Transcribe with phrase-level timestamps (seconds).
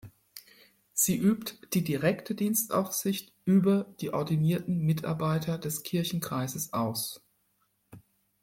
[0.93, 7.21] Sie übt die direkte Dienstaufsicht über die ordinierten Mitarbeiter des Kirchenkreises aus.